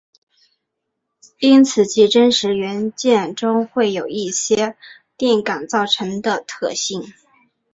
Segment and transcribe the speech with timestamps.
[1.37, 4.75] 因此其真实元件中会有一些
[5.15, 7.13] 电感造成的特性。